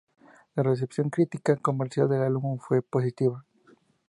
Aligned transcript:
La 0.55 0.63
recepción 0.63 1.11
crítica 1.11 1.53
y 1.53 1.57
comercial 1.61 2.09
del 2.09 2.23
álbum 2.23 2.57
fue 2.57 2.81
positiva. 2.81 3.45